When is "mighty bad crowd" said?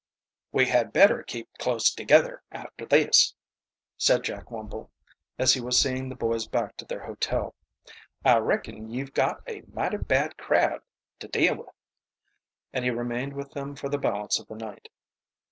9.71-10.81